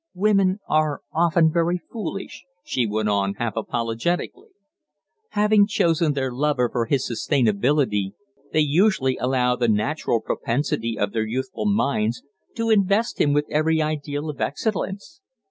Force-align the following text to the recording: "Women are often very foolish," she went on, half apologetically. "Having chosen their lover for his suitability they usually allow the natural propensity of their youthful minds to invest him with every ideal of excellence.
"Women 0.15 0.57
are 0.67 1.01
often 1.13 1.53
very 1.53 1.77
foolish," 1.77 2.45
she 2.63 2.87
went 2.87 3.07
on, 3.07 3.35
half 3.35 3.53
apologetically. 3.55 4.47
"Having 5.33 5.67
chosen 5.67 6.13
their 6.13 6.31
lover 6.31 6.71
for 6.71 6.87
his 6.87 7.05
suitability 7.05 8.15
they 8.51 8.61
usually 8.61 9.17
allow 9.17 9.55
the 9.55 9.67
natural 9.69 10.19
propensity 10.19 10.97
of 10.97 11.11
their 11.13 11.27
youthful 11.27 11.67
minds 11.67 12.23
to 12.55 12.71
invest 12.71 13.21
him 13.21 13.31
with 13.31 13.45
every 13.51 13.79
ideal 13.79 14.27
of 14.31 14.41
excellence. 14.41 15.21